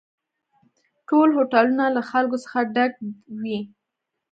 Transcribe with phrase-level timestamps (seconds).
[1.09, 2.93] ټول هوټلونه له خلکو څخه ډک
[3.41, 3.59] وي